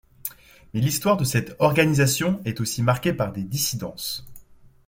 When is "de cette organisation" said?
1.15-2.41